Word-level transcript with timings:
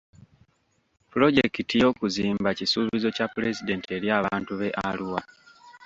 Pulojekiti 1.11 1.75
y'okuzimba 1.81 2.49
kisuubizo 2.59 3.07
kya 3.15 3.25
pulezidenti 3.33 3.87
eri 3.97 4.07
abantu 4.19 4.51
b'e 4.59 4.69
Arua. 4.87 5.21